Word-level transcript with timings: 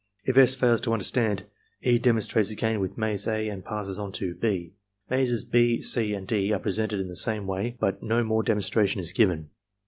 If 0.25 0.35
S. 0.35 0.55
fails 0.55 0.81
to 0.81 0.93
understand, 0.93 1.45
E. 1.83 1.99
demonstrates 1.99 2.49
again 2.49 2.79
with 2.79 2.97
maze 2.97 3.27
A 3.27 3.49
and 3.49 3.63
passes 3.63 3.99
on 3.99 4.11
to 4.13 4.33
(6). 4.33 4.73
Mazes 5.11 5.45
(6), 5.51 5.87
(c), 5.87 6.13
and 6.15 6.25
(d) 6.25 6.51
are 6.51 6.57
presented 6.59 6.99
in 6.99 7.07
the 7.07 7.15
same 7.15 7.45
way, 7.45 7.77
but 7.79 8.01
no 8.01 8.23
more 8.23 8.41
demonstration 8.41 8.99
is 8.99 9.11
given. 9.11 9.51